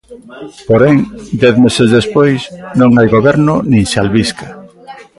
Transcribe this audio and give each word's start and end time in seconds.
Porén, 0.69 0.97
dez 1.41 1.55
meses 1.63 1.87
despois, 1.97 2.41
non 2.79 2.89
hai 2.97 3.07
goberno 3.15 3.55
nin 3.71 3.83
se 3.91 3.97
albisca. 4.03 4.47